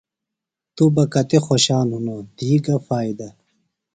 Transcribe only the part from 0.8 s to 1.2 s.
بہ